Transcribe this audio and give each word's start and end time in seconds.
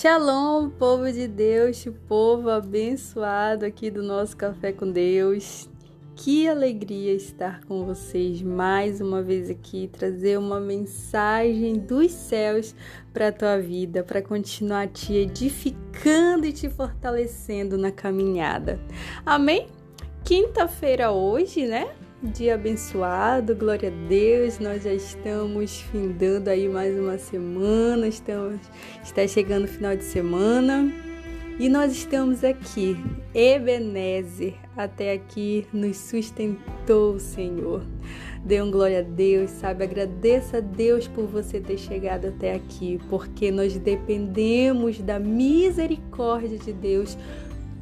Shalom, 0.00 0.70
povo 0.70 1.10
de 1.10 1.26
Deus, 1.26 1.84
povo 2.06 2.48
abençoado 2.50 3.66
aqui 3.66 3.90
do 3.90 4.00
nosso 4.00 4.36
Café 4.36 4.70
com 4.72 4.88
Deus. 4.92 5.68
Que 6.14 6.46
alegria 6.46 7.12
estar 7.14 7.64
com 7.64 7.84
vocês 7.84 8.40
mais 8.40 9.00
uma 9.00 9.20
vez 9.22 9.50
aqui, 9.50 9.90
trazer 9.92 10.38
uma 10.38 10.60
mensagem 10.60 11.74
dos 11.74 12.12
céus 12.12 12.76
para 13.12 13.26
a 13.26 13.32
tua 13.32 13.58
vida, 13.58 14.04
para 14.04 14.22
continuar 14.22 14.86
te 14.86 15.14
edificando 15.14 16.46
e 16.46 16.52
te 16.52 16.70
fortalecendo 16.70 17.76
na 17.76 17.90
caminhada. 17.90 18.78
Amém? 19.26 19.66
Quinta-feira 20.22 21.10
hoje, 21.10 21.66
né? 21.66 21.92
Dia 22.22 22.56
abençoado, 22.56 23.54
glória 23.54 23.88
a 23.88 24.08
Deus. 24.08 24.58
Nós 24.58 24.82
já 24.82 24.92
estamos 24.92 25.80
findando 25.80 26.50
aí 26.50 26.68
mais 26.68 26.98
uma 26.98 27.16
semana, 27.16 28.08
estamos 28.08 28.60
está 29.02 29.26
chegando 29.26 29.64
o 29.64 29.68
final 29.68 29.96
de 29.96 30.02
semana 30.02 30.92
e 31.60 31.68
nós 31.68 31.92
estamos 31.92 32.42
aqui. 32.42 32.96
Ebenezer, 33.32 34.54
até 34.76 35.12
aqui 35.12 35.64
nos 35.72 35.96
sustentou 35.96 37.14
o 37.14 37.20
Senhor. 37.20 37.84
Dê 38.44 38.60
um 38.60 38.70
glória 38.70 38.98
a 38.98 39.02
Deus, 39.02 39.50
sabe? 39.50 39.84
Agradeça 39.84 40.58
a 40.58 40.60
Deus 40.60 41.06
por 41.06 41.26
você 41.26 41.60
ter 41.60 41.78
chegado 41.78 42.26
até 42.26 42.54
aqui, 42.54 42.98
porque 43.08 43.52
nós 43.52 43.76
dependemos 43.76 45.00
da 45.00 45.20
misericórdia 45.20 46.58
de 46.58 46.72
Deus 46.72 47.16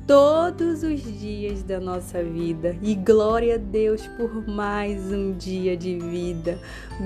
todos 0.06 0.84
os 0.84 1.02
dias 1.20 1.62
da 1.62 1.80
nossa 1.80 2.22
vida. 2.22 2.76
E 2.80 2.94
glória 2.94 3.56
a 3.56 3.58
Deus 3.58 4.06
por 4.16 4.46
mais 4.46 5.10
um 5.10 5.32
dia 5.32 5.76
de 5.76 5.98
vida. 5.98 6.60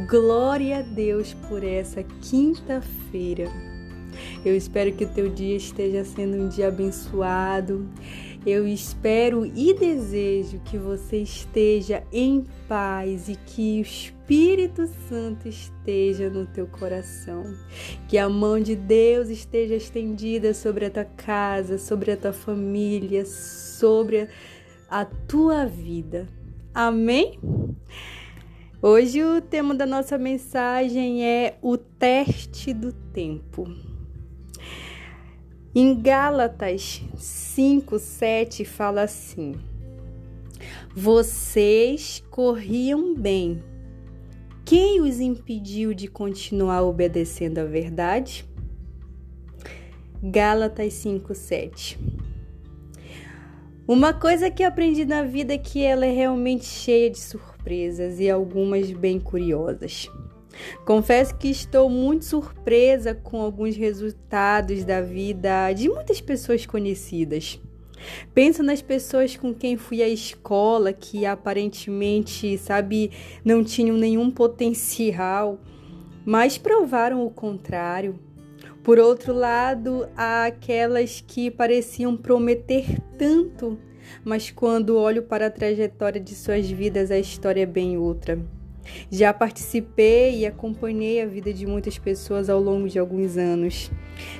Glória 0.08 0.80
a 0.80 0.82
Deus 0.82 1.32
por 1.48 1.64
essa 1.64 2.02
quinta-feira. 2.20 3.50
Eu 4.44 4.54
espero 4.54 4.92
que 4.92 5.04
o 5.04 5.08
teu 5.08 5.30
dia 5.30 5.56
esteja 5.56 6.04
sendo 6.04 6.36
um 6.36 6.48
dia 6.48 6.68
abençoado. 6.68 7.88
Eu 8.44 8.68
espero 8.68 9.46
e 9.46 9.72
desejo 9.72 10.60
que 10.64 10.76
você 10.76 11.18
esteja 11.18 12.02
em 12.12 12.44
paz 12.68 13.28
e 13.28 13.36
que 13.36 13.80
o 13.80 13.84
Espírito 14.30 14.86
Santo 15.08 15.48
esteja 15.48 16.30
no 16.30 16.46
teu 16.46 16.64
coração. 16.64 17.52
Que 18.08 18.16
a 18.16 18.28
mão 18.28 18.60
de 18.60 18.76
Deus 18.76 19.28
esteja 19.28 19.74
estendida 19.74 20.54
sobre 20.54 20.84
a 20.84 20.90
tua 20.90 21.04
casa, 21.04 21.76
sobre 21.78 22.12
a 22.12 22.16
tua 22.16 22.32
família, 22.32 23.26
sobre 23.26 24.28
a 24.88 25.04
tua 25.04 25.66
vida. 25.66 26.28
Amém? 26.72 27.40
Hoje 28.80 29.20
o 29.24 29.40
tema 29.40 29.74
da 29.74 29.84
nossa 29.84 30.16
mensagem 30.16 31.26
é 31.26 31.58
o 31.60 31.76
teste 31.76 32.72
do 32.72 32.92
tempo. 32.92 33.66
Em 35.74 36.00
Gálatas 36.00 37.02
5, 37.16 37.98
7 37.98 38.64
fala 38.64 39.02
assim: 39.02 39.56
Vocês 40.94 42.22
corriam 42.30 43.12
bem. 43.12 43.69
Quem 44.70 45.00
os 45.00 45.18
impediu 45.18 45.92
de 45.92 46.06
continuar 46.06 46.84
obedecendo 46.84 47.58
à 47.58 47.64
verdade? 47.64 48.48
Gálatas 50.22 50.92
5, 50.92 51.34
7. 51.34 51.98
Uma 53.84 54.14
coisa 54.14 54.48
que 54.48 54.62
aprendi 54.62 55.04
na 55.04 55.24
vida 55.24 55.54
é 55.54 55.58
que 55.58 55.82
ela 55.82 56.06
é 56.06 56.12
realmente 56.12 56.66
cheia 56.66 57.10
de 57.10 57.18
surpresas 57.18 58.20
e 58.20 58.30
algumas 58.30 58.92
bem 58.92 59.18
curiosas. 59.18 60.08
Confesso 60.86 61.36
que 61.36 61.48
estou 61.48 61.90
muito 61.90 62.24
surpresa 62.24 63.12
com 63.12 63.42
alguns 63.42 63.74
resultados 63.74 64.84
da 64.84 65.00
vida 65.00 65.72
de 65.72 65.88
muitas 65.88 66.20
pessoas 66.20 66.64
conhecidas. 66.64 67.60
Penso 68.34 68.62
nas 68.62 68.82
pessoas 68.82 69.36
com 69.36 69.54
quem 69.54 69.76
fui 69.76 70.02
à 70.02 70.08
escola 70.08 70.92
que 70.92 71.26
aparentemente, 71.26 72.56
sabe, 72.58 73.10
não 73.44 73.62
tinham 73.64 73.96
nenhum 73.96 74.30
potencial, 74.30 75.58
mas 76.24 76.58
provaram 76.58 77.24
o 77.24 77.30
contrário. 77.30 78.18
Por 78.82 78.98
outro 78.98 79.34
lado, 79.34 80.08
há 80.16 80.46
aquelas 80.46 81.20
que 81.20 81.50
pareciam 81.50 82.16
prometer 82.16 82.86
tanto, 83.18 83.78
mas 84.24 84.50
quando 84.50 84.96
olho 84.96 85.22
para 85.22 85.46
a 85.46 85.50
trajetória 85.50 86.20
de 86.20 86.34
suas 86.34 86.68
vidas, 86.70 87.10
a 87.10 87.18
história 87.18 87.62
é 87.62 87.66
bem 87.66 87.98
outra. 87.98 88.38
Já 89.10 89.32
participei 89.32 90.40
e 90.40 90.46
acompanhei 90.46 91.20
a 91.20 91.26
vida 91.26 91.52
de 91.52 91.66
muitas 91.66 91.98
pessoas 91.98 92.48
ao 92.48 92.60
longo 92.60 92.88
de 92.88 92.98
alguns 92.98 93.36
anos. 93.36 93.90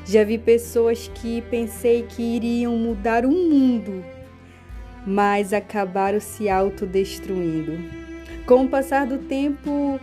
Já 0.05 0.25
vi 0.25 0.39
pessoas 0.39 1.11
que 1.15 1.43
pensei 1.43 2.03
que 2.03 2.23
iriam 2.23 2.77
mudar 2.77 3.25
o 3.25 3.31
mundo, 3.31 4.05
mas 5.06 5.53
acabaram 5.53 6.21
se 6.21 6.49
autodestruindo. 6.49 7.78
Com 8.47 8.65
o 8.65 8.69
passar 8.69 9.06
do 9.06 9.19
tempo, 9.19 10.01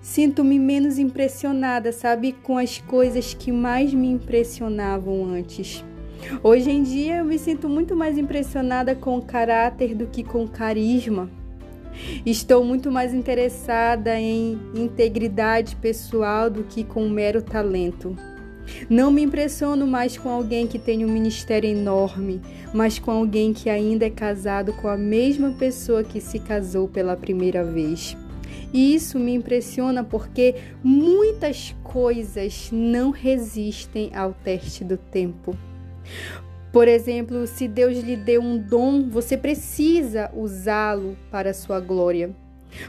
sinto-me 0.00 0.58
menos 0.58 0.98
impressionada, 0.98 1.92
sabe, 1.92 2.32
com 2.32 2.58
as 2.58 2.78
coisas 2.78 3.34
que 3.34 3.50
mais 3.50 3.92
me 3.92 4.08
impressionavam 4.08 5.24
antes. 5.24 5.84
Hoje 6.42 6.70
em 6.70 6.82
dia 6.82 7.16
eu 7.18 7.24
me 7.24 7.38
sinto 7.38 7.68
muito 7.68 7.96
mais 7.96 8.16
impressionada 8.16 8.94
com 8.94 9.16
o 9.16 9.22
caráter 9.22 9.94
do 9.94 10.06
que 10.06 10.22
com 10.22 10.46
carisma. 10.46 11.28
Estou 12.24 12.64
muito 12.64 12.90
mais 12.90 13.12
interessada 13.12 14.18
em 14.18 14.58
integridade 14.74 15.76
pessoal 15.76 16.48
do 16.48 16.64
que 16.64 16.84
com 16.84 17.08
mero 17.08 17.42
talento. 17.42 18.16
Não 18.88 19.10
me 19.10 19.22
impressiono 19.22 19.86
mais 19.86 20.16
com 20.16 20.28
alguém 20.28 20.66
que 20.66 20.78
tem 20.78 21.04
um 21.04 21.08
ministério 21.08 21.68
enorme, 21.68 22.40
mas 22.72 22.98
com 22.98 23.10
alguém 23.10 23.52
que 23.52 23.68
ainda 23.68 24.06
é 24.06 24.10
casado 24.10 24.72
com 24.74 24.88
a 24.88 24.96
mesma 24.96 25.50
pessoa 25.52 26.04
que 26.04 26.20
se 26.20 26.38
casou 26.38 26.88
pela 26.88 27.16
primeira 27.16 27.64
vez. 27.64 28.16
E 28.72 28.94
isso 28.94 29.18
me 29.18 29.34
impressiona 29.34 30.02
porque 30.02 30.54
muitas 30.82 31.74
coisas 31.82 32.70
não 32.72 33.10
resistem 33.10 34.10
ao 34.14 34.32
teste 34.32 34.82
do 34.84 34.96
tempo. 34.96 35.56
Por 36.72 36.88
exemplo, 36.88 37.46
se 37.46 37.68
Deus 37.68 37.98
lhe 37.98 38.16
deu 38.16 38.40
um 38.40 38.56
dom, 38.56 39.06
você 39.08 39.36
precisa 39.36 40.30
usá-lo 40.34 41.18
para 41.30 41.50
a 41.50 41.54
sua 41.54 41.78
glória. 41.78 42.34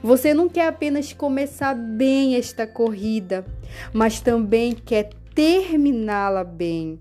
Você 0.01 0.33
não 0.33 0.47
quer 0.47 0.67
apenas 0.67 1.11
começar 1.11 1.75
bem 1.75 2.35
esta 2.35 2.65
corrida, 2.65 3.45
mas 3.91 4.21
também 4.21 4.71
quer 4.71 5.09
terminá-la 5.35 6.45
bem. 6.45 6.97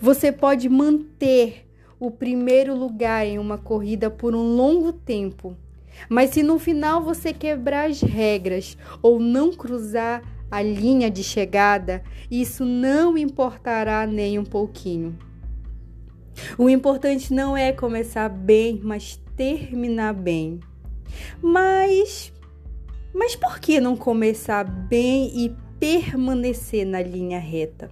Você 0.00 0.32
pode 0.32 0.68
manter 0.68 1.64
o 2.00 2.10
primeiro 2.10 2.74
lugar 2.74 3.24
em 3.24 3.38
uma 3.38 3.56
corrida 3.56 4.10
por 4.10 4.34
um 4.34 4.56
longo 4.56 4.92
tempo, 4.92 5.56
mas 6.08 6.30
se 6.30 6.42
no 6.42 6.58
final 6.58 7.00
você 7.00 7.32
quebrar 7.32 7.88
as 7.88 8.00
regras 8.00 8.76
ou 9.00 9.20
não 9.20 9.52
cruzar 9.52 10.22
a 10.50 10.60
linha 10.62 11.08
de 11.08 11.22
chegada, 11.22 12.02
isso 12.28 12.64
não 12.64 13.16
importará 13.16 14.04
nem 14.04 14.36
um 14.36 14.44
pouquinho. 14.44 15.27
O 16.56 16.68
importante 16.68 17.32
não 17.32 17.56
é 17.56 17.72
começar 17.72 18.28
bem, 18.28 18.80
mas 18.82 19.20
terminar 19.36 20.14
bem. 20.14 20.60
Mas 21.42 22.32
mas 23.14 23.34
por 23.34 23.58
que 23.58 23.80
não 23.80 23.96
começar 23.96 24.64
bem 24.64 25.32
e 25.34 25.56
permanecer 25.80 26.86
na 26.86 27.02
linha 27.02 27.38
reta? 27.38 27.90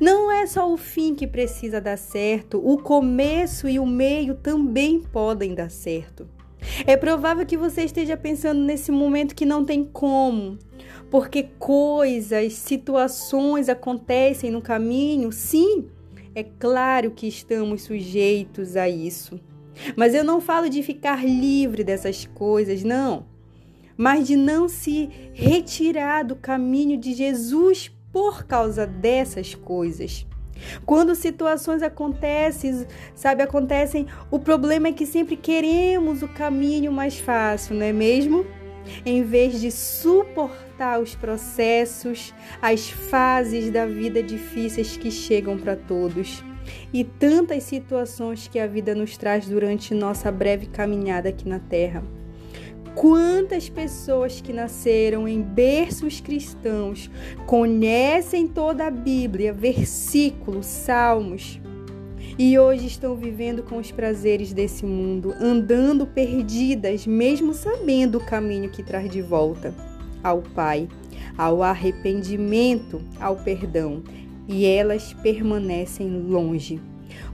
Não 0.00 0.30
é 0.30 0.46
só 0.46 0.70
o 0.70 0.76
fim 0.76 1.14
que 1.14 1.26
precisa 1.26 1.80
dar 1.80 1.96
certo, 1.96 2.60
o 2.62 2.76
começo 2.76 3.68
e 3.68 3.78
o 3.78 3.86
meio 3.86 4.34
também 4.34 5.00
podem 5.00 5.54
dar 5.54 5.70
certo. 5.70 6.28
É 6.86 6.96
provável 6.96 7.46
que 7.46 7.56
você 7.56 7.82
esteja 7.82 8.16
pensando 8.16 8.60
nesse 8.60 8.92
momento 8.92 9.34
que 9.34 9.46
não 9.46 9.64
tem 9.64 9.84
como, 9.84 10.58
porque 11.10 11.44
coisas, 11.58 12.52
situações 12.54 13.68
acontecem 13.68 14.50
no 14.50 14.60
caminho, 14.60 15.32
sim, 15.32 15.88
é 16.34 16.42
claro 16.42 17.10
que 17.10 17.26
estamos 17.26 17.82
sujeitos 17.82 18.76
a 18.76 18.88
isso. 18.88 19.40
Mas 19.96 20.14
eu 20.14 20.24
não 20.24 20.40
falo 20.40 20.68
de 20.68 20.82
ficar 20.82 21.24
livre 21.24 21.82
dessas 21.82 22.26
coisas, 22.26 22.82
não. 22.82 23.26
Mas 23.96 24.26
de 24.26 24.36
não 24.36 24.68
se 24.68 25.08
retirar 25.32 26.24
do 26.24 26.36
caminho 26.36 26.96
de 26.96 27.14
Jesus 27.14 27.90
por 28.12 28.44
causa 28.44 28.86
dessas 28.86 29.54
coisas. 29.54 30.26
Quando 30.86 31.14
situações 31.14 31.82
acontecem, 31.82 32.86
sabe, 33.14 33.42
acontecem, 33.42 34.06
o 34.30 34.38
problema 34.38 34.88
é 34.88 34.92
que 34.92 35.06
sempre 35.06 35.36
queremos 35.36 36.22
o 36.22 36.28
caminho 36.28 36.92
mais 36.92 37.18
fácil, 37.18 37.74
não 37.74 37.84
é 37.84 37.92
mesmo? 37.92 38.46
Em 39.04 39.22
vez 39.22 39.60
de 39.60 39.70
suportar 39.70 41.00
os 41.00 41.14
processos, 41.14 42.34
as 42.60 42.88
fases 42.88 43.70
da 43.70 43.86
vida 43.86 44.22
difíceis 44.22 44.96
que 44.96 45.10
chegam 45.10 45.56
para 45.58 45.76
todos 45.76 46.42
e 46.92 47.04
tantas 47.04 47.64
situações 47.64 48.48
que 48.48 48.58
a 48.58 48.66
vida 48.66 48.94
nos 48.94 49.16
traz 49.16 49.48
durante 49.48 49.94
nossa 49.94 50.30
breve 50.30 50.66
caminhada 50.66 51.28
aqui 51.28 51.48
na 51.48 51.58
Terra. 51.58 52.02
Quantas 52.94 53.70
pessoas 53.70 54.40
que 54.42 54.52
nasceram 54.52 55.26
em 55.26 55.40
berços 55.40 56.20
cristãos 56.20 57.10
conhecem 57.46 58.46
toda 58.46 58.86
a 58.86 58.90
Bíblia, 58.90 59.52
versículos, 59.52 60.66
salmos, 60.66 61.58
e 62.38 62.58
hoje 62.58 62.86
estão 62.86 63.14
vivendo 63.14 63.62
com 63.62 63.78
os 63.78 63.90
prazeres 63.90 64.52
desse 64.52 64.84
mundo, 64.86 65.34
andando 65.40 66.06
perdidas, 66.06 67.06
mesmo 67.06 67.52
sabendo 67.52 68.18
o 68.18 68.24
caminho 68.24 68.70
que 68.70 68.82
traz 68.82 69.10
de 69.10 69.20
volta 69.20 69.74
ao 70.22 70.40
Pai, 70.40 70.88
ao 71.36 71.62
arrependimento, 71.62 73.02
ao 73.20 73.36
perdão, 73.36 74.02
e 74.48 74.64
elas 74.64 75.12
permanecem 75.14 76.08
longe. 76.08 76.80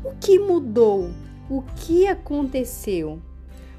O 0.05 0.13
que 0.21 0.39
mudou? 0.39 1.11
O 1.49 1.63
que 1.77 2.07
aconteceu? 2.07 3.21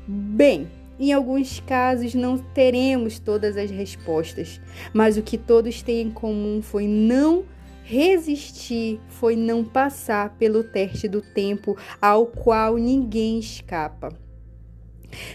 Bem, 0.08 0.68
em 1.00 1.14
alguns 1.14 1.60
casos 1.60 2.16
não 2.16 2.38
teremos 2.38 3.20
todas 3.20 3.58
as 3.58 3.70
respostas, 3.70 4.60
mas 4.94 5.18
o 5.18 5.22
que 5.22 5.38
todos 5.38 5.82
têm 5.82 6.08
em 6.08 6.12
comum 6.12 6.62
foi 6.62 6.88
não 6.88 7.44
resistir, 7.90 9.02
foi 9.08 9.36
não 9.36 9.64
passar 9.64 10.36
pelo 10.38 10.64
teste 10.64 11.08
do 11.08 11.24
tempo 11.24 11.76
ao 12.00 12.28
qual 12.28 12.78
ninguém 12.78 13.40
escapa. 13.40 14.16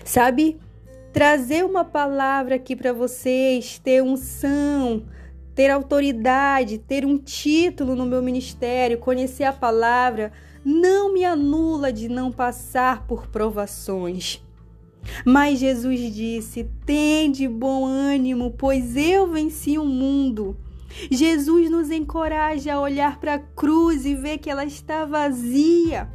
Sabe, 0.04 0.56
trazer 1.12 1.64
uma 1.64 1.84
palavra 1.84 2.54
aqui 2.54 2.76
para 2.76 2.92
vocês, 2.92 3.80
ter 3.80 4.04
unção, 4.04 5.02
ter 5.52 5.68
autoridade, 5.68 6.78
ter 6.78 7.04
um 7.04 7.18
título 7.18 7.96
no 7.96 8.06
meu 8.06 8.22
ministério, 8.22 8.98
conhecer 8.98 9.42
a 9.42 9.52
palavra, 9.52 10.30
não 10.64 11.12
me 11.12 11.24
anula 11.24 11.92
de 11.92 12.08
não 12.08 12.30
passar 12.30 13.04
por 13.08 13.26
provações. 13.26 14.40
Mas 15.26 15.58
Jesus 15.58 16.14
disse: 16.14 16.70
Tende 16.86 17.48
bom 17.48 17.84
ânimo, 17.84 18.54
pois 18.56 18.96
eu 18.96 19.26
venci 19.26 19.76
o 19.76 19.84
mundo. 19.84 20.56
Jesus 21.10 21.70
nos 21.70 21.90
encoraja 21.90 22.74
a 22.74 22.80
olhar 22.80 23.18
para 23.18 23.34
a 23.34 23.38
cruz 23.38 24.06
e 24.06 24.14
ver 24.14 24.38
que 24.38 24.50
ela 24.50 24.64
está 24.64 25.04
vazia, 25.04 26.08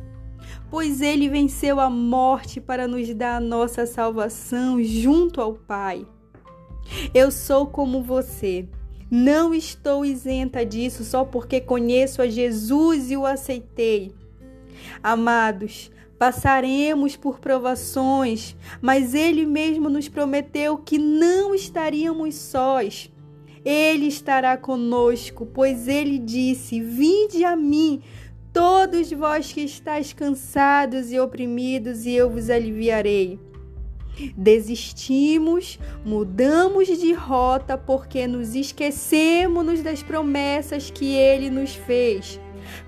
pois 0.70 1.02
ele 1.02 1.30
venceu 1.30 1.80
a 1.80 1.90
morte 1.90 2.62
para 2.62 2.88
nos 2.88 3.14
dar 3.14 3.38
a 3.38 3.42
nossa 3.42 3.86
salvação 3.86 4.82
junto 4.84 5.42
ao 5.42 5.54
Pai. 5.54 6.06
Eu 7.14 7.32
sou 7.32 7.68
como 7.68 8.02
você. 8.02 8.68
Não 9.12 9.54
estou 9.54 10.06
isenta 10.06 10.66
disso 10.66 11.04
só 11.04 11.26
porque 11.26 11.60
conheço 11.60 12.22
a 12.22 12.28
Jesus 12.28 13.10
e 13.10 13.18
o 13.18 13.26
aceitei. 13.26 14.14
Amados, 15.02 15.92
Passaremos 16.20 17.16
por 17.16 17.40
provações, 17.40 18.54
mas 18.82 19.14
Ele 19.14 19.46
mesmo 19.46 19.90
nos 19.90 20.10
prometeu 20.10 20.78
que 20.78 20.98
não 20.98 21.56
estaríamos 21.56 22.36
sós. 22.36 23.10
Ele 23.64 24.08
estará 24.08 24.58
conosco, 24.58 25.46
pois 25.46 25.88
Ele 25.88 26.18
disse: 26.18 26.82
Vinde 26.82 27.44
a 27.44 27.56
mim, 27.56 28.02
todos 28.54 29.12
vós 29.12 29.52
que 29.52 29.62
estáis 29.62 30.14
cansados 30.14 31.12
e 31.12 31.20
oprimidos, 31.20 32.06
e 32.06 32.14
eu 32.14 32.30
vos 32.30 32.50
aliviarei. 32.50 33.40
Desistimos, 34.36 35.80
mudamos 36.04 36.88
de 36.88 37.14
rota 37.14 37.78
porque 37.78 38.28
nos 38.28 38.54
esquecemos 38.54 39.82
das 39.82 40.04
promessas 40.04 40.92
que 40.92 41.16
Ele 41.16 41.50
nos 41.50 41.74
fez. 41.74 42.40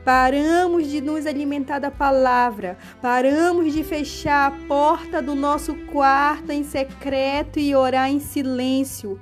Paramos 0.04 0.88
de 0.88 1.00
nos 1.00 1.26
alimentar 1.26 1.80
da 1.80 1.90
palavra, 1.90 2.78
paramos 3.02 3.74
de 3.74 3.84
fechar 3.84 4.48
a 4.48 4.68
porta 4.68 5.22
do 5.22 5.34
nosso 5.34 5.74
quarto 5.88 6.52
em 6.52 6.64
secreto 6.64 7.60
e 7.60 7.74
orar 7.76 8.10
em 8.10 8.20
silêncio. 8.20 9.20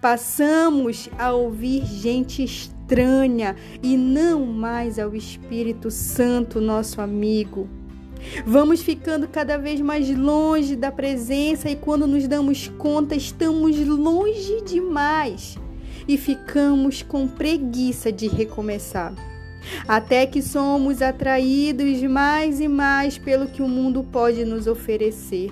Passamos 0.00 1.08
a 1.18 1.32
ouvir 1.32 1.84
gente 1.84 2.42
estranha 2.42 3.56
e 3.82 3.96
não 3.96 4.46
mais 4.46 4.98
ao 4.98 5.14
Espírito 5.14 5.90
Santo, 5.90 6.60
nosso 6.60 7.00
amigo. 7.00 7.68
Vamos 8.44 8.82
ficando 8.82 9.28
cada 9.28 9.56
vez 9.56 9.80
mais 9.80 10.08
longe 10.16 10.74
da 10.74 10.90
presença 10.90 11.70
e 11.70 11.76
quando 11.76 12.06
nos 12.06 12.26
damos 12.26 12.68
conta, 12.78 13.14
estamos 13.14 13.78
longe 13.86 14.62
demais 14.62 15.56
e 16.06 16.16
ficamos 16.16 17.02
com 17.02 17.28
preguiça 17.28 18.10
de 18.10 18.26
recomeçar 18.26 19.14
até 19.86 20.26
que 20.26 20.40
somos 20.42 21.02
atraídos 21.02 22.02
mais 22.02 22.60
e 22.60 22.68
mais 22.68 23.18
pelo 23.18 23.48
que 23.48 23.62
o 23.62 23.68
mundo 23.68 24.02
pode 24.04 24.44
nos 24.44 24.66
oferecer. 24.66 25.50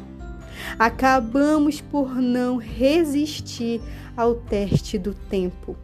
Acabamos 0.79 1.81
por 1.81 2.17
não 2.17 2.59
resistir 2.59 3.81
ao 4.17 4.35
teste 4.35 4.99
do 4.99 5.15
tempo. 5.15 5.77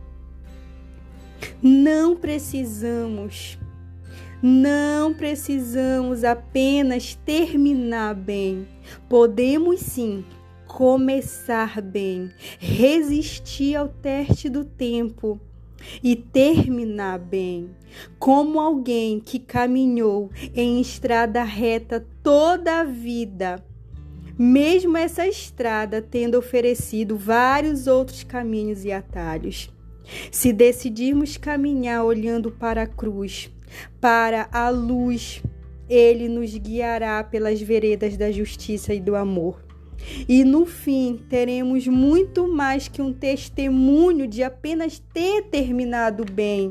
Não 1.62 2.14
precisamos, 2.14 3.58
não 4.42 5.14
precisamos 5.14 6.24
apenas 6.24 7.14
terminar 7.14 8.14
bem. 8.14 8.66
Podemos 9.08 9.80
sim 9.80 10.24
começar 10.66 11.80
bem, 11.80 12.30
resistir 12.58 13.76
ao 13.76 13.88
teste 13.88 14.48
do 14.48 14.64
tempo 14.64 15.40
e 16.02 16.16
terminar 16.16 17.18
bem, 17.18 17.70
como 18.18 18.60
alguém 18.60 19.20
que 19.20 19.38
caminhou 19.38 20.30
em 20.54 20.80
estrada 20.80 21.42
reta 21.42 22.06
toda 22.22 22.80
a 22.80 22.84
vida, 22.84 23.62
mesmo 24.38 24.96
essa 24.96 25.26
estrada 25.26 26.00
tendo 26.00 26.38
oferecido 26.38 27.16
vários 27.16 27.86
outros 27.86 28.22
caminhos 28.22 28.84
e 28.84 28.92
atalhos. 28.92 29.70
Se 30.30 30.52
decidirmos 30.52 31.36
caminhar 31.36 32.04
olhando 32.04 32.50
para 32.50 32.82
a 32.82 32.86
cruz, 32.86 33.50
para 34.00 34.48
a 34.52 34.68
luz, 34.68 35.42
ele 35.88 36.28
nos 36.28 36.56
guiará 36.56 37.22
pelas 37.22 37.60
veredas 37.60 38.16
da 38.16 38.30
justiça 38.30 38.94
e 38.94 39.00
do 39.00 39.14
amor. 39.14 39.62
E 40.28 40.42
no 40.44 40.66
fim, 40.66 41.20
teremos 41.28 41.86
muito 41.86 42.48
mais 42.48 42.88
que 42.88 43.00
um 43.00 43.12
testemunho 43.12 44.26
de 44.26 44.42
apenas 44.42 44.98
ter 44.98 45.42
terminado 45.44 46.24
bem, 46.24 46.70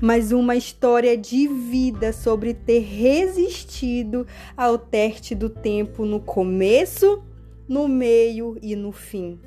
mas 0.00 0.32
uma 0.32 0.56
história 0.56 1.16
de 1.16 1.46
vida 1.48 2.12
sobre 2.12 2.54
ter 2.54 2.80
resistido 2.80 4.26
ao 4.56 4.78
teste 4.78 5.34
do 5.34 5.48
tempo 5.48 6.04
no 6.04 6.20
começo, 6.20 7.22
no 7.68 7.88
meio 7.88 8.56
e 8.62 8.74
no 8.74 8.92
fim. 8.92 9.38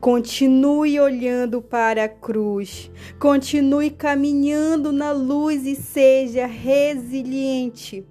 Continue 0.00 1.00
olhando 1.00 1.60
para 1.60 2.04
a 2.04 2.08
cruz, 2.08 2.90
continue 3.18 3.90
caminhando 3.90 4.92
na 4.92 5.10
luz 5.12 5.66
e 5.66 5.74
seja 5.74 6.46
resiliente. 6.46 8.04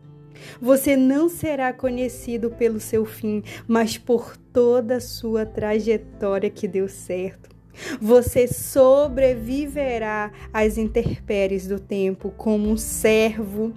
Você 0.62 0.98
não 0.98 1.29
será 1.29 1.72
conhecido 1.72 2.50
pelo 2.50 2.79
seu 2.79 3.05
fim, 3.05 3.43
mas 3.67 3.98
por 3.98 4.36
toda 4.36 4.98
a 4.98 5.01
sua 5.01 5.46
trajetória 5.46 6.50
que 6.50 6.67
deu 6.67 6.88
certo. 6.89 7.52
Você 8.01 8.48
sobreviverá 8.48 10.32
às 10.53 10.77
intempéries 10.77 11.68
do 11.68 11.80
tempo 11.80 12.32
como 12.38 12.70
um 12.70 12.77
servo, 12.77 13.74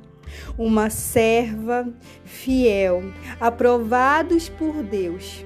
uma 0.59 0.91
serva 0.91 1.89
fiel, 2.25 3.03
aprovados 3.41 4.49
por 4.49 4.83
Deus. 4.83 5.45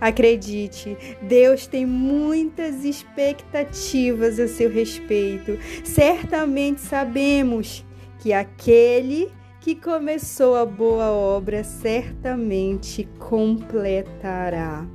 Acredite, 0.00 0.96
Deus 1.22 1.66
tem 1.66 1.86
muitas 1.86 2.84
expectativas 2.84 4.38
a 4.38 4.48
seu 4.48 4.70
respeito. 4.70 5.58
Certamente 5.84 6.80
sabemos 6.80 7.84
que 8.18 8.32
aquele 8.32 9.30
que 9.60 9.74
começou 9.74 10.56
a 10.56 10.66
boa 10.66 11.10
obra 11.10 11.64
certamente 11.64 13.08
completará. 13.18 14.86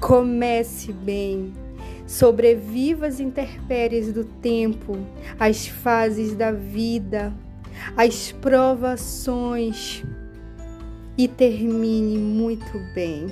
Comece 0.00 0.92
bem, 0.92 1.52
sobreviva 2.06 3.06
as 3.06 3.20
intempéries 3.20 4.12
do 4.12 4.24
tempo, 4.24 4.96
as 5.38 5.66
fases 5.66 6.34
da 6.34 6.50
vida, 6.50 7.32
as 7.96 8.32
provações. 8.32 10.02
E 11.18 11.28
termine 11.28 12.16
muito 12.16 12.78
bem 12.94 13.26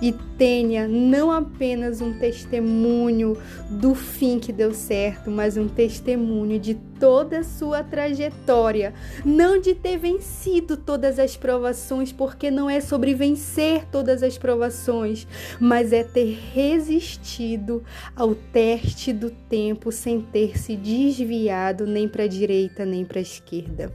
e 0.00 0.12
tenha 0.36 0.86
não 0.86 1.30
apenas 1.30 2.00
um 2.00 2.18
testemunho 2.18 3.36
do 3.68 3.94
fim 3.94 4.38
que 4.38 4.52
deu 4.52 4.72
certo, 4.72 5.30
mas 5.30 5.56
um 5.56 5.68
testemunho 5.68 6.58
de 6.58 6.74
toda 6.74 7.40
a 7.40 7.44
sua 7.44 7.82
trajetória, 7.82 8.92
não 9.24 9.60
de 9.60 9.74
ter 9.74 9.98
vencido 9.98 10.76
todas 10.76 11.18
as 11.18 11.36
provações, 11.36 12.12
porque 12.12 12.50
não 12.50 12.68
é 12.68 12.80
sobre 12.80 13.14
vencer 13.14 13.84
todas 13.86 14.22
as 14.22 14.36
provações, 14.36 15.26
mas 15.60 15.92
é 15.92 16.02
ter 16.02 16.38
resistido 16.52 17.82
ao 18.14 18.34
teste 18.34 19.12
do 19.12 19.30
tempo 19.30 19.90
sem 19.90 20.20
ter 20.20 20.58
se 20.58 20.76
desviado 20.76 21.86
nem 21.86 22.08
para 22.08 22.24
a 22.24 22.28
direita 22.28 22.84
nem 22.84 23.04
para 23.04 23.18
a 23.18 23.22
esquerda. 23.22 23.92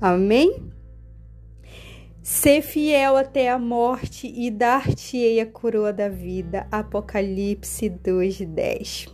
Amém? 0.00 0.81
Ser 2.22 2.62
fiel 2.62 3.16
até 3.16 3.50
a 3.50 3.58
morte 3.58 4.32
e 4.32 4.48
dar-te-ei 4.48 5.40
a 5.40 5.46
coroa 5.46 5.92
da 5.92 6.08
vida. 6.08 6.68
Apocalipse 6.70 7.90
2:10. 7.90 9.08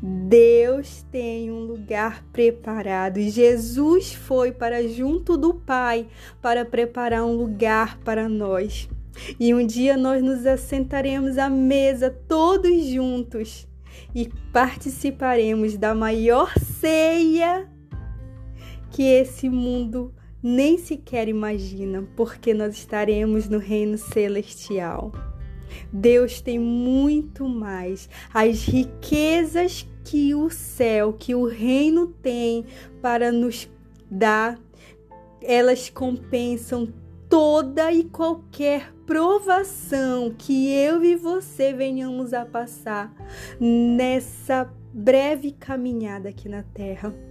Deus 0.00 1.04
tem 1.10 1.50
um 1.50 1.64
lugar 1.64 2.24
preparado. 2.32 3.20
Jesus 3.20 4.12
foi 4.12 4.52
para 4.52 4.86
junto 4.86 5.36
do 5.36 5.52
Pai 5.52 6.06
para 6.40 6.64
preparar 6.64 7.24
um 7.24 7.34
lugar 7.34 7.98
para 8.04 8.28
nós. 8.28 8.88
E 9.38 9.52
um 9.52 9.66
dia 9.66 9.96
nós 9.96 10.22
nos 10.22 10.46
assentaremos 10.46 11.38
à 11.38 11.50
mesa 11.50 12.08
todos 12.28 12.86
juntos 12.86 13.66
e 14.14 14.30
participaremos 14.52 15.76
da 15.76 15.92
maior 15.92 16.52
ceia 16.56 17.68
que 18.90 19.02
esse 19.02 19.48
mundo 19.48 20.14
nem 20.42 20.78
sequer 20.78 21.28
imagina, 21.28 22.06
porque 22.16 22.54
nós 22.54 22.74
estaremos 22.74 23.48
no 23.48 23.58
reino 23.58 23.98
celestial. 23.98 25.12
Deus 25.92 26.40
tem 26.40 26.58
muito 26.58 27.48
mais. 27.48 28.08
As 28.32 28.64
riquezas 28.64 29.86
que 30.04 30.34
o 30.34 30.48
céu, 30.48 31.12
que 31.12 31.34
o 31.34 31.46
reino 31.46 32.06
tem 32.06 32.64
para 33.02 33.30
nos 33.30 33.68
dar, 34.10 34.58
elas 35.42 35.90
compensam 35.90 36.88
toda 37.28 37.92
e 37.92 38.04
qualquer 38.04 38.92
provação 39.06 40.34
que 40.36 40.72
eu 40.72 41.04
e 41.04 41.14
você 41.14 41.72
venhamos 41.72 42.32
a 42.32 42.44
passar 42.44 43.14
nessa 43.60 44.70
breve 44.92 45.52
caminhada 45.52 46.30
aqui 46.30 46.48
na 46.48 46.62
terra. 46.62 47.27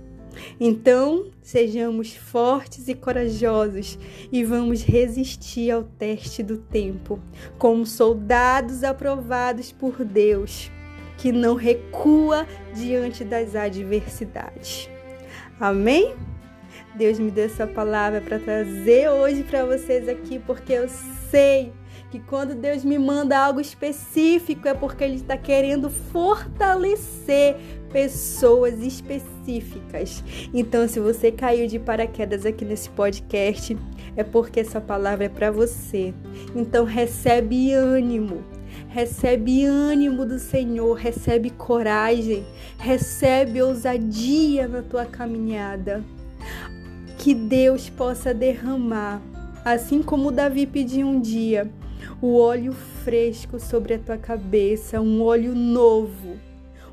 Então, 0.59 1.27
sejamos 1.41 2.15
fortes 2.15 2.87
e 2.87 2.95
corajosos 2.95 3.97
e 4.31 4.43
vamos 4.43 4.83
resistir 4.83 5.71
ao 5.71 5.83
teste 5.83 6.43
do 6.43 6.57
tempo, 6.57 7.19
como 7.57 7.85
soldados 7.85 8.83
aprovados 8.83 9.71
por 9.71 10.03
Deus, 10.03 10.71
que 11.17 11.31
não 11.31 11.55
recua 11.55 12.47
diante 12.73 13.23
das 13.23 13.55
adversidades. 13.55 14.89
Amém? 15.59 16.15
Deus 16.95 17.19
me 17.19 17.29
deu 17.29 17.45
essa 17.45 17.67
palavra 17.67 18.21
para 18.21 18.39
trazer 18.39 19.09
hoje 19.09 19.43
para 19.43 19.65
vocês 19.65 20.09
aqui, 20.09 20.39
porque 20.39 20.73
eu 20.73 20.89
sei 21.29 21.71
que 22.09 22.19
quando 22.19 22.55
Deus 22.55 22.83
me 22.83 22.97
manda 22.97 23.37
algo 23.37 23.59
específico 23.59 24.67
é 24.67 24.73
porque 24.73 25.03
Ele 25.03 25.15
está 25.15 25.37
querendo 25.37 25.89
fortalecer 25.89 27.55
pessoas 27.91 28.79
específicas. 28.79 30.23
Então, 30.53 30.87
se 30.87 30.99
você 30.99 31.31
caiu 31.31 31.67
de 31.67 31.79
paraquedas 31.79 32.45
aqui 32.45 32.65
nesse 32.65 32.89
podcast, 32.89 33.77
é 34.15 34.23
porque 34.23 34.59
essa 34.59 34.81
palavra 34.81 35.25
é 35.25 35.29
para 35.29 35.51
você. 35.51 36.13
Então, 36.55 36.85
recebe 36.85 37.73
ânimo. 37.73 38.43
Recebe 38.89 39.65
ânimo 39.65 40.25
do 40.25 40.39
Senhor, 40.39 40.93
recebe 40.93 41.49
coragem, 41.49 42.45
recebe 42.77 43.61
ousadia 43.61 44.67
na 44.67 44.81
tua 44.81 45.05
caminhada. 45.05 46.03
Que 47.17 47.33
Deus 47.33 47.89
possa 47.89 48.33
derramar, 48.33 49.21
assim 49.65 50.01
como 50.01 50.31
Davi 50.31 50.65
pediu 50.65 51.07
um 51.07 51.19
dia, 51.19 51.69
o 52.21 52.37
óleo 52.39 52.73
fresco 53.03 53.59
sobre 53.59 53.95
a 53.95 53.99
tua 53.99 54.17
cabeça, 54.17 55.01
um 55.01 55.21
óleo 55.23 55.53
novo 55.53 56.37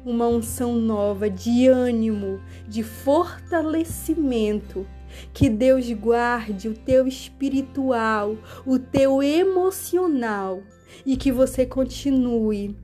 uma 0.05 0.27
unção 0.27 0.75
nova 0.75 1.31
de 1.31 1.69
ânimo, 1.69 2.41
de 2.69 2.83
fortalecimento. 2.83 4.87
Que 5.33 5.49
Deus 5.49 5.91
guarde 5.93 6.69
o 6.69 6.75
teu 6.75 7.07
espiritual, 7.07 8.37
o 8.67 8.81
teu 8.81 9.23
emocional 9.23 10.61
e 11.07 11.17
que 11.17 11.31
você 11.31 11.65
continue 11.65 12.77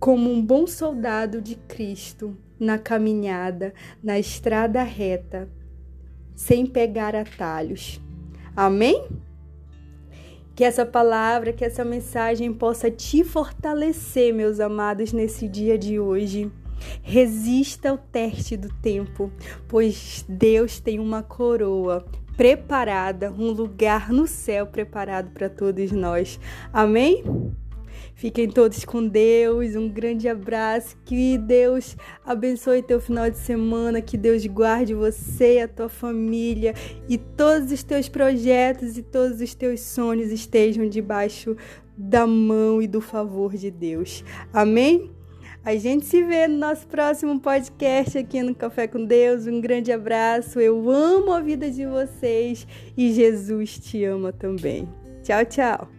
como 0.00 0.30
um 0.30 0.44
bom 0.44 0.66
soldado 0.66 1.40
de 1.40 1.56
Cristo 1.56 2.36
na 2.58 2.78
caminhada, 2.78 3.74
na 4.02 4.18
estrada 4.18 4.82
reta, 4.82 5.48
sem 6.34 6.66
pegar 6.66 7.14
atalhos. 7.14 8.00
Amém? 8.56 9.08
Que 10.54 10.64
essa 10.64 10.86
palavra, 10.86 11.52
que 11.52 11.64
essa 11.64 11.84
mensagem 11.84 12.52
possa 12.52 12.90
te 12.90 13.24
fortalecer, 13.24 14.32
meus 14.32 14.60
amados, 14.60 15.12
nesse 15.12 15.48
dia 15.48 15.76
de 15.76 15.98
hoje. 15.98 16.50
Resista 17.02 17.90
ao 17.90 17.98
teste 17.98 18.56
do 18.56 18.68
tempo, 18.68 19.32
pois 19.66 20.24
Deus 20.28 20.80
tem 20.80 20.98
uma 20.98 21.22
coroa 21.22 22.04
preparada, 22.36 23.32
um 23.32 23.50
lugar 23.50 24.10
no 24.10 24.26
céu 24.26 24.66
preparado 24.66 25.30
para 25.30 25.48
todos 25.48 25.92
nós. 25.92 26.38
Amém? 26.72 27.24
Fiquem 28.14 28.48
todos 28.48 28.84
com 28.84 29.06
Deus. 29.06 29.74
Um 29.76 29.88
grande 29.88 30.28
abraço. 30.28 30.96
Que 31.04 31.38
Deus 31.38 31.96
abençoe 32.24 32.82
teu 32.82 33.00
final 33.00 33.30
de 33.30 33.38
semana. 33.38 34.00
Que 34.00 34.16
Deus 34.16 34.46
guarde 34.46 34.94
você, 34.94 35.60
a 35.60 35.68
tua 35.68 35.88
família 35.88 36.74
e 37.08 37.18
todos 37.18 37.72
os 37.72 37.82
teus 37.82 38.08
projetos 38.08 38.96
e 38.96 39.02
todos 39.02 39.40
os 39.40 39.54
teus 39.54 39.80
sonhos 39.80 40.30
estejam 40.30 40.88
debaixo 40.88 41.56
da 41.96 42.26
mão 42.26 42.82
e 42.82 42.86
do 42.86 43.00
favor 43.00 43.54
de 43.54 43.70
Deus. 43.70 44.24
Amém? 44.52 45.10
A 45.64 45.76
gente 45.76 46.04
se 46.04 46.22
vê 46.22 46.46
no 46.46 46.58
nosso 46.58 46.86
próximo 46.86 47.40
podcast 47.40 48.18
aqui 48.18 48.42
no 48.42 48.54
Café 48.54 48.86
com 48.86 49.02
Deus. 49.02 49.46
Um 49.46 49.62
grande 49.62 49.90
abraço. 49.90 50.60
Eu 50.60 50.90
amo 50.90 51.32
a 51.32 51.40
vida 51.40 51.70
de 51.70 51.86
vocês 51.86 52.66
e 52.94 53.10
Jesus 53.12 53.78
te 53.78 54.04
ama 54.04 54.30
também. 54.30 54.86
Tchau, 55.22 55.44
tchau. 55.46 55.93